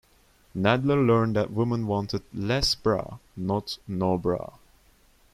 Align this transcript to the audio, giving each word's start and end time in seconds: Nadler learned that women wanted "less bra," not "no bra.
Nadler 0.55 1.05
learned 1.05 1.35
that 1.35 1.51
women 1.53 1.85
wanted 1.85 2.23
"less 2.33 2.73
bra," 2.73 3.19
not 3.37 3.77
"no 3.87 4.17
bra. 4.17 4.57